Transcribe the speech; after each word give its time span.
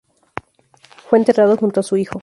Fue 1.07 1.19
enterrado 1.19 1.55
junto 1.57 1.81
a 1.81 1.83
su 1.83 1.95
hijo. 1.95 2.19